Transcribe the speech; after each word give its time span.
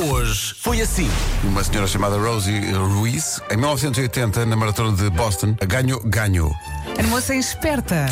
Hoje 0.00 0.54
foi 0.60 0.80
assim. 0.80 1.10
Uma 1.42 1.64
senhora 1.64 1.86
chamada 1.86 2.16
Rosie 2.16 2.60
Ruiz, 2.72 3.40
em 3.50 3.56
1980, 3.56 4.46
na 4.46 4.54
maratona 4.56 4.96
de 4.96 5.10
Boston, 5.10 5.56
ganhou, 5.66 6.00
ganhou. 6.04 6.54
A 6.98 7.02
moça 7.04 7.34
é 7.34 7.38
esperta. 7.38 8.06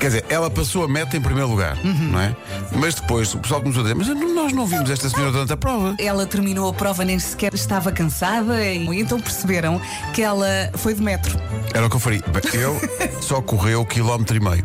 Quer 0.00 0.06
dizer, 0.06 0.24
ela 0.28 0.50
passou 0.50 0.84
a 0.84 0.88
meta 0.88 1.16
em 1.16 1.20
primeiro 1.20 1.48
lugar, 1.48 1.76
não 1.84 2.20
é? 2.20 2.34
Mas 2.72 2.94
depois 2.94 3.32
o 3.34 3.38
pessoal 3.38 3.60
começou 3.60 3.80
a 3.80 3.84
dizer: 3.84 3.94
Mas 3.94 4.08
nós 4.34 4.52
não 4.52 4.66
vimos 4.66 4.90
esta 4.90 5.08
senhora 5.08 5.30
durante 5.32 5.52
a 5.52 5.56
prova. 5.56 5.94
Ela 5.98 6.26
terminou 6.26 6.68
a 6.70 6.72
prova, 6.72 7.04
nem 7.04 7.18
sequer 7.18 7.54
estava 7.54 7.92
cansada, 7.92 8.64
e 8.64 8.84
então 9.00 9.20
perceberam 9.20 9.80
que 10.14 10.22
ela 10.22 10.46
foi 10.74 10.94
de 10.94 11.02
metro. 11.02 11.38
Era 11.74 11.86
o 11.86 11.90
que 11.90 11.96
eu 11.96 12.00
faria. 12.00 12.22
Bem, 12.28 12.60
Eu 12.60 12.80
só 13.22 13.40
correu 13.42 13.84
quilómetro 13.84 14.36
e 14.36 14.40
meio. 14.40 14.64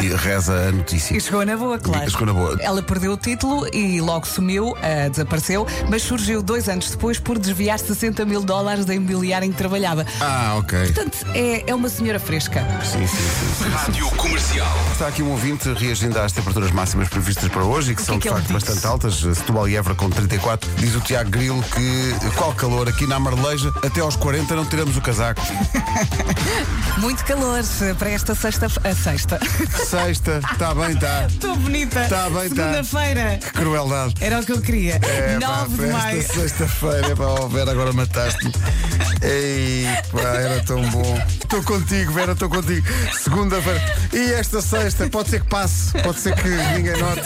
De- 0.00 0.14
Reza 0.16 0.68
a 0.68 0.72
notícia. 0.72 1.14
E 1.14 1.20
chegou 1.20 1.44
na 1.44 1.54
boa, 1.56 1.78
claro. 1.78 2.10
Chegou 2.10 2.26
na 2.26 2.32
boa. 2.32 2.56
Ela 2.60 2.82
perdeu 2.82 3.12
o 3.12 3.16
título 3.18 3.66
e 3.74 4.00
logo 4.00 4.26
sumiu, 4.26 4.74
ah, 4.78 5.08
desapareceu, 5.10 5.66
mas 5.88 6.02
surgiu 6.02 6.42
dois 6.42 6.68
anos 6.68 6.90
depois 6.90 7.18
por 7.18 7.38
desviar 7.38 7.78
60 7.78 8.24
mil 8.24 8.42
dólares 8.42 8.84
da 8.84 8.94
imobiliária 8.94 9.46
em 9.46 9.50
que 9.52 9.56
trabalhava. 9.58 10.04
Ah, 10.20 10.56
ok. 10.58 10.78
Portanto, 10.92 11.18
é, 11.34 11.64
é 11.70 11.74
uma 11.74 11.88
senhora 11.88 12.18
fresca. 12.18 12.64
Sim, 12.84 13.06
sim, 13.06 13.16
sim. 13.64 13.68
Rádio 13.70 14.08
Comercial. 14.10 14.66
Está 14.92 15.08
aqui 15.08 15.22
um 15.22 15.30
ouvinte 15.30 15.72
reagindo 15.72 16.18
às 16.18 16.32
temperaturas 16.32 16.70
máximas 16.70 17.08
previstas 17.08 17.48
para 17.48 17.64
hoje 17.64 17.92
e 17.92 17.94
que 17.94 18.02
O 18.02 18.04
que 18.04 18.06
são 18.06 18.14
é 18.14 18.18
de 18.18 18.22
que 18.22 18.28
ele 18.28 18.34
facto 18.36 18.52
disse? 18.52 18.66
bastante 18.66 18.86
altas. 18.86 19.14
Setúbal 19.38 19.68
e 19.68 19.76
Évora 19.76 19.94
com 19.94 20.10
34. 20.10 20.68
Diz 20.76 20.94
o 20.94 21.00
Tiago 21.00 21.30
Grilo 21.30 21.62
que 21.62 22.14
qual 22.36 22.52
calor 22.54 22.88
aqui 22.88 23.06
na 23.06 23.18
Marleja, 23.18 23.72
até 23.84 24.00
aos 24.00 24.16
40 24.16 24.54
não 24.54 24.64
tiramos 24.66 24.96
o 24.96 25.00
casaco. 25.00 25.40
Muito 26.98 27.24
calor 27.24 27.60
eh, 27.82 27.94
para 27.94 28.10
esta 28.10 28.34
sexta. 28.34 28.66
A 28.66 28.94
sexta. 28.94 29.38
Sexta, 29.86 30.40
está 30.52 30.74
bem, 30.74 30.90
está. 30.94 31.26
Estou 31.26 31.56
bonita. 31.56 32.06
Tá 32.08 32.28
bem, 32.30 32.48
tá. 32.50 32.56
Segunda-feira. 32.64 33.38
Que 33.38 33.50
crueldade. 33.52 34.14
Era 34.20 34.40
o 34.40 34.44
que 34.44 34.52
eu 34.52 34.60
queria. 34.60 34.94
É, 35.02 35.38
pá, 35.40 35.66
9 35.68 35.76
de 35.76 35.92
maio. 35.92 36.18
esta 36.18 36.40
sexta-feira, 36.40 37.14
pá, 37.14 37.24
oh, 37.40 37.48
Vera, 37.48 37.70
agora 37.72 37.92
mataste-me. 37.92 38.52
Ei, 39.22 39.86
pá, 40.10 40.20
era 40.20 40.64
tão 40.64 40.80
bom. 40.90 41.22
Estou 41.28 41.62
contigo, 41.62 42.12
Vera, 42.12 42.32
estou 42.32 42.48
contigo. 42.48 42.86
Segunda-feira. 43.12 43.82
E 44.12 44.32
esta 44.32 44.62
sexta, 44.62 45.08
pode 45.08 45.30
ser 45.30 45.42
que 45.42 45.48
passe, 45.48 45.92
pode 46.02 46.20
ser 46.20 46.34
que 46.34 46.48
ninguém 46.48 46.96
note. 46.96 47.22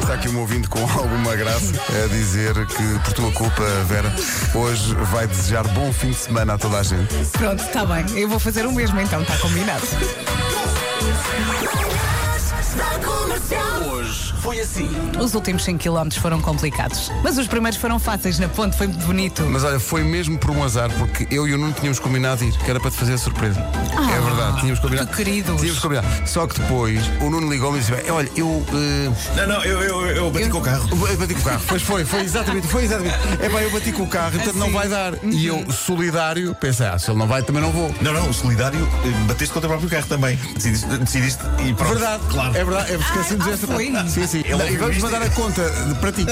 Está 0.00 0.14
aqui 0.14 0.28
um 0.28 0.38
ouvinte 0.40 0.68
com 0.68 0.80
alguma 0.80 1.34
graça 1.34 1.72
a 2.04 2.08
dizer 2.08 2.54
que, 2.66 2.98
por 3.04 3.12
tua 3.12 3.32
culpa, 3.32 3.64
Vera, 3.86 4.14
hoje 4.54 4.94
vai 5.10 5.26
desejar 5.26 5.66
bom 5.68 5.92
fim 5.92 6.10
de 6.10 6.16
semana 6.16 6.54
a 6.54 6.58
toda 6.58 6.78
a 6.78 6.82
gente. 6.82 7.12
Pronto, 7.32 7.62
está 7.62 7.84
bem. 7.84 8.04
Eu 8.16 8.28
vou 8.28 8.38
fazer 8.38 8.66
o 8.66 8.72
mesmo 8.72 9.00
então, 9.00 9.22
está 9.22 9.36
combinado. 9.38 9.86
Hoje 13.88 14.25
foi 14.40 14.60
assim. 14.60 14.88
Os 15.20 15.34
últimos 15.34 15.64
5 15.64 15.82
km 15.82 16.10
foram 16.20 16.40
complicados, 16.40 17.10
mas 17.22 17.38
os 17.38 17.46
primeiros 17.46 17.78
foram 17.78 17.98
fáceis 17.98 18.38
na 18.38 18.48
ponte, 18.48 18.76
foi 18.76 18.86
muito 18.86 19.04
bonito. 19.06 19.42
Mas 19.48 19.64
olha, 19.64 19.78
foi 19.80 20.02
mesmo 20.02 20.38
por 20.38 20.50
um 20.50 20.62
azar, 20.64 20.90
porque 20.98 21.26
eu 21.30 21.46
e 21.48 21.54
o 21.54 21.58
Nuno 21.58 21.72
tínhamos 21.72 21.98
combinado 21.98 22.44
ir, 22.44 22.52
que 22.56 22.70
era 22.70 22.78
para 22.80 22.90
te 22.90 22.96
fazer 22.96 23.14
a 23.14 23.18
surpresa. 23.18 23.60
é 23.60 24.20
verdade, 24.20 24.60
tínhamos 24.60 24.80
combinado. 24.80 25.08
que 25.10 25.16
queridos. 25.16 25.60
Tínhamos 25.60 25.80
combinado. 25.80 26.06
Só 26.26 26.46
que 26.46 26.60
depois 26.60 27.00
o 27.20 27.30
Nuno 27.30 27.50
ligou-me 27.50 27.78
e 27.78 27.80
disse: 27.80 27.92
"Bem, 27.92 28.10
Olha, 28.10 28.30
eu. 28.36 28.64
eh, 28.72 29.10
Não, 29.36 29.46
não, 29.46 29.64
eu, 29.64 29.80
eu, 29.82 30.06
eu 30.08 30.30
bati 30.30 30.48
com 30.50 30.58
o 30.58 30.62
carro. 30.62 30.88
eu 30.90 31.16
bati 31.16 31.34
com 31.34 31.40
o 31.40 31.44
carro. 31.44 31.62
Pois 31.66 31.82
foi, 31.82 32.04
foi 32.04 32.20
exatamente, 32.22 32.66
foi 32.66 32.84
exatamente. 32.84 33.16
É 33.40 33.48
pá, 33.48 33.62
eu 33.62 33.70
bati 33.70 33.92
com 33.92 34.02
o 34.02 34.08
carro, 34.08 34.32
portanto 34.32 34.56
não 34.56 34.66
Assim. 34.66 34.74
vai 34.74 34.88
dar. 34.88 35.12
E 35.24 35.46
eu, 35.46 35.64
solidário, 35.70 36.54
pensei: 36.54 36.86
Ah, 36.86 36.98
se 36.98 37.10
ele 37.10 37.18
não 37.18 37.26
vai, 37.26 37.42
também 37.42 37.62
não 37.62 37.70
vou. 37.72 37.94
Não, 38.00 38.12
não, 38.12 38.28
o 38.28 38.34
solidário, 38.34 38.86
eh, 39.04 39.26
bateste 39.26 39.52
contra 39.52 39.68
o 39.68 39.70
próprio 39.72 39.90
carro 39.90 40.06
também. 40.06 40.36
Decidiste, 40.54 40.86
decidiste 40.86 41.42
e 41.66 41.72
pronto. 41.74 41.90
Verdade, 41.94 42.22
Claro. 42.30 42.56
é 42.56 42.64
verdade, 42.64 42.92
é, 42.92 42.96
esquecemos 42.96 43.46
Ah, 43.46 43.50
esta 43.50 43.66
foi? 43.66 43.92
Sim, 44.08 44.25
sim. 44.26 44.42
Ele 44.44 44.54
Não, 44.56 44.68
e 44.68 44.76
vamos 44.76 44.98
mandar 44.98 45.22
a 45.22 45.30
conta 45.30 45.68
de- 45.70 45.94
para 45.96 46.12
ti. 46.12 46.26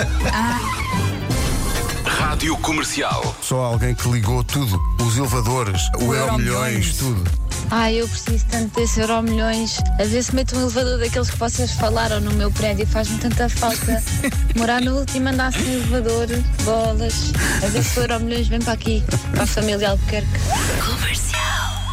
Rádio 2.05 2.57
Comercial. 2.59 3.35
Só 3.43 3.57
alguém 3.65 3.95
que 3.95 4.09
ligou 4.09 4.43
tudo: 4.45 4.81
os 5.01 5.17
elevadores, 5.17 5.81
o, 5.97 6.05
O 6.07 6.15
Euro 6.15 6.17
Euromilhões. 6.33 6.75
Milhões, 6.75 6.97
tudo. 6.97 7.45
Ai, 7.71 7.95
eu 8.01 8.07
preciso 8.07 8.45
tanto 8.51 8.79
desse 8.79 9.01
euro 9.01 9.23
milhões. 9.23 9.79
A 9.99 10.05
ver 10.05 10.23
se 10.23 10.35
meto 10.35 10.55
um 10.57 10.61
elevador 10.63 10.99
daqueles 10.99 11.31
que 11.31 11.39
vocês 11.39 11.73
falaram 11.73 12.21
no 12.21 12.31
meu 12.35 12.51
prédio. 12.51 12.87
Faz-me 12.87 13.19
tanta 13.19 13.49
falta. 13.49 14.03
Morar 14.55 14.83
no 14.83 14.99
último 14.99 15.29
andar 15.31 15.53
sem 15.53 15.73
elevador, 15.75 16.27
bolas. 16.63 17.33
A 17.63 17.67
ver 17.69 17.83
se 17.83 17.99
o 17.99 18.03
euro 18.03 18.21
milhões 18.21 18.49
vem 18.49 18.61
para 18.61 18.75
aqui, 18.75 19.03
para 19.33 19.45
a 19.45 19.47
família 19.47 19.91
Albuquerque. 19.91 20.29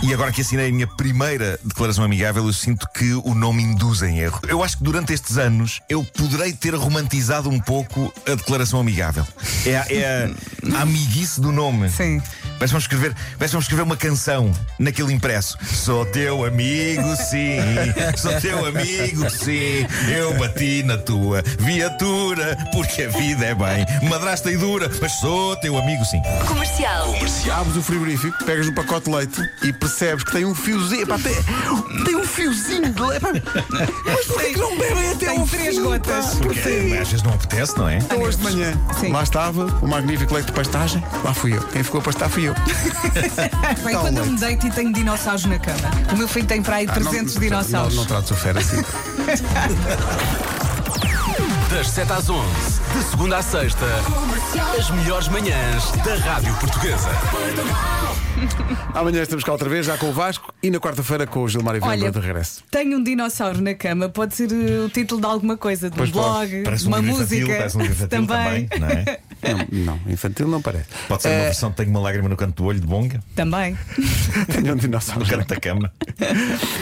E 0.03 0.13
agora 0.13 0.31
que 0.31 0.41
assinei 0.41 0.69
a 0.69 0.71
minha 0.73 0.87
primeira 0.87 1.59
declaração 1.63 2.03
amigável, 2.03 2.45
eu 2.47 2.53
sinto 2.53 2.87
que 2.93 3.13
o 3.13 3.35
nome 3.35 3.61
induz 3.61 4.01
em 4.01 4.17
erro. 4.19 4.39
Eu 4.47 4.63
acho 4.63 4.77
que 4.77 4.83
durante 4.83 5.13
estes 5.13 5.37
anos 5.37 5.79
eu 5.87 6.03
poderei 6.03 6.53
ter 6.53 6.73
romantizado 6.73 7.49
um 7.49 7.59
pouco 7.59 8.11
a 8.27 8.33
declaração 8.33 8.79
amigável. 8.79 9.25
É 9.65 9.77
a, 9.77 9.85
é 9.89 10.33
a- 10.73 10.77
a 10.79 10.81
amiguice 10.81 11.39
do 11.39 11.51
nome. 11.51 11.89
Sim. 11.89 12.19
Parece 12.61 12.73
vamos 12.73 12.83
escrever, 12.83 13.15
parece 13.39 13.53
vamos 13.53 13.63
escrever 13.65 13.81
uma 13.81 13.97
canção 13.97 14.51
naquele 14.77 15.11
impresso. 15.11 15.57
Sou 15.65 16.05
teu 16.05 16.45
amigo, 16.45 17.15
sim. 17.15 17.57
Sou 18.15 18.31
teu 18.39 18.63
amigo, 18.67 19.27
sim. 19.31 19.87
Eu 20.15 20.35
bati 20.37 20.83
na 20.83 20.95
tua 20.95 21.41
viatura, 21.57 22.55
porque 22.71 23.01
a 23.01 23.09
vida 23.09 23.45
é 23.47 23.55
bem 23.55 23.83
madrasta 24.07 24.51
e 24.51 24.57
dura, 24.57 24.91
mas 25.01 25.11
sou 25.13 25.55
teu 25.55 25.75
amigo, 25.75 26.05
sim. 26.05 26.21
Comercial. 26.47 27.15
Abres 27.59 27.77
o 27.77 27.81
frigorífico, 27.81 28.45
pegas 28.45 28.67
um 28.67 28.75
pacote 28.75 29.09
de 29.09 29.15
leite 29.15 29.41
e 29.63 29.73
percebes 29.73 30.23
que 30.23 30.31
tem 30.31 30.45
um 30.45 30.53
fiozinho. 30.53 31.01
Epá, 31.01 31.17
tem, 31.17 31.33
tem 32.05 32.15
um 32.15 32.23
fiozinho 32.23 32.93
de 32.93 33.01
leite. 33.01 33.25
Mas 34.05 34.25
porquê 34.27 34.53
que 34.53 34.59
não 34.59 34.77
bebem 34.77 35.09
até 35.09 35.25
Tem 35.31 35.45
três 35.47 35.75
fim, 35.77 35.81
gotas. 35.83 36.25
pá? 36.25 36.31
Porque 36.43 36.59
Porquê? 36.61 36.97
às 37.01 37.07
vezes 37.09 37.23
não 37.23 37.33
apetece, 37.33 37.75
não 37.75 37.89
é? 37.89 37.97
Então 37.97 38.19
hoje 38.21 38.37
de 38.37 38.43
manhã, 38.43 38.73
Sim. 38.99 39.11
lá 39.11 39.23
estava 39.23 39.65
o 39.81 39.87
magnífico 39.87 40.31
leite 40.35 40.45
de 40.45 40.51
pastagem, 40.53 41.03
lá 41.23 41.33
fui 41.33 41.57
eu. 41.57 41.61
Quem 41.63 41.81
ficou 41.81 41.99
a 42.01 42.03
pastar 42.03 42.29
fui 42.29 42.47
eu. 42.47 42.50
Bem, 43.83 43.93
Tá 43.95 43.99
quando 44.01 44.17
eu 44.17 44.25
me 44.25 44.37
deito 44.39 44.67
e 44.67 44.71
tenho 44.71 44.93
dinossauros 44.93 45.45
na 45.45 45.59
cama. 45.59 45.89
O 46.13 46.17
meu 46.17 46.27
filho 46.27 46.45
tem 46.47 46.61
para 46.61 46.77
aí 46.77 46.87
300 46.87 47.33
não, 47.35 47.41
dinossauros. 47.41 47.95
Não, 47.95 48.01
não 48.01 48.07
trates 48.07 48.31
o 48.31 48.35
fera 48.35 48.59
assim. 48.59 48.77
Das 51.69 51.87
7 51.89 52.11
às 52.11 52.29
11. 52.29 52.45
De 52.97 53.03
segunda 53.09 53.37
à 53.37 53.41
sexta. 53.41 53.85
As 54.77 54.89
melhores 54.91 55.29
manhãs 55.29 55.89
da 56.03 56.15
Rádio 56.15 56.53
Portuguesa. 56.55 57.09
Amanhã 58.93 59.21
estamos 59.21 59.43
cá 59.45 59.53
outra 59.53 59.69
vez, 59.69 59.85
já 59.85 59.97
com 59.97 60.07
o 60.09 60.11
Vasco 60.13 60.53
e 60.61 60.69
na 60.69 60.79
quarta-feira 60.79 61.25
com 61.25 61.39
o 61.43 61.47
Gilmar 61.47 61.75
e 61.75 61.79
Olha, 61.81 61.95
Viana 61.97 62.11
de 62.11 62.19
regresso. 62.27 62.61
tenho 62.69 62.97
um 62.97 63.03
dinossauro 63.03 63.61
na 63.61 63.73
cama, 63.73 64.09
pode 64.09 64.35
ser 64.35 64.51
eh, 64.51 64.79
o 64.85 64.89
título 64.89 65.21
de 65.21 65.27
alguma 65.27 65.55
coisa, 65.55 65.89
de 65.89 65.93
um 65.93 65.97
Pois 65.97 66.09
pode. 66.11 66.49
blog, 66.51 66.63
Parece 66.63 66.83
de 66.83 66.89
um 66.89 66.91
uma 66.91 66.99
livro 66.99 67.17
música. 67.17 67.35
infantil, 67.35 67.57
parece 67.57 67.77
um 67.77 67.81
livro 67.81 67.95
infantil 67.95 68.27
também, 68.27 68.69
não 68.79 68.87
é? 68.87 69.19
Não, 69.43 69.95
não, 69.95 69.99
infantil 70.11 70.47
não 70.47 70.61
parece. 70.61 70.85
Pode 71.07 71.21
ser 71.23 71.29
uma 71.29 71.35
Eh, 71.35 71.43
versão 71.45 71.69
de 71.69 71.75
Tenho 71.77 71.89
uma 71.89 71.99
lágrima 71.99 72.29
no 72.29 72.35
canto 72.37 72.55
do 72.61 72.65
olho 72.65 72.79
de 72.79 72.85
bonga, 72.87 73.19
Também. 73.35 73.77
Tenho 74.53 74.73
um 74.73 74.75
dinossauro. 74.77 75.21
no 75.21 75.27
canto 75.29 75.47
da 75.47 75.59
cama. 75.59 75.91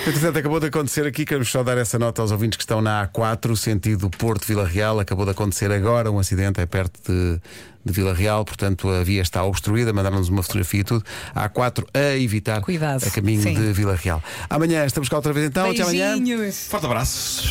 Entretanto, 0.08 0.38
acabou 0.40 0.60
de 0.60 0.68
acontecer 0.68 1.06
aqui, 1.08 1.26
queremos 1.26 1.50
só 1.50 1.64
dar 1.64 1.78
essa 1.78 1.98
nota 2.00 2.22
aos 2.22 2.32
ouvintes 2.32 2.58
que 2.58 2.64
estão 2.64 2.82
na 2.82 3.08
A4, 3.08 3.56
sentido 3.56 4.10
Porto 4.10 4.46
Vila 4.46 4.68
Real. 4.68 5.00
Acabou 5.00 5.26
de 5.26 5.32
acontecer 5.32 5.72
agora 5.72 6.12
um 6.12 6.20
acidente, 6.20 6.60
é 6.60 6.66
perto 6.66 7.00
de, 7.12 7.40
de 7.86 7.94
Vila 7.94 8.14
Real, 8.14 8.44
portanto 8.44 8.90
a 8.90 9.04
via 9.04 9.22
está 9.22 9.44
obstruída. 9.44 9.94
Mandaram-nos 9.94 10.30
uma 10.30 10.44
fotografia 10.44 10.82
e 10.82 10.84
tudo. 10.84 11.04
A 11.34 11.50
A4 11.50 11.86
a 11.94 12.18
evitar 12.18 12.62
Cuidado. 12.62 13.06
a 13.06 13.10
caminho 13.10 13.42
Sim. 13.42 13.54
de 13.54 13.72
Vila 13.74 13.96
Real. 13.96 14.22
Amanhã 14.50 14.86
estamos 14.86 15.08
cá 15.10 15.16
outra 15.18 15.32
vez 15.34 15.46
então. 15.48 15.70
Até 15.72 15.82
amanhã. 15.84 16.18
Beijinhos. 16.18 16.68
Forte 16.68 16.86
abraço. 16.86 17.44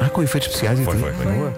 Ah, 0.00 0.08
com 0.08 0.22
efeitos 0.22 0.48
especiais 0.48 0.78
e 0.78 0.84
Foi, 0.84 0.94
tudo. 0.96 1.12
foi, 1.12 1.24
foi. 1.24 1.52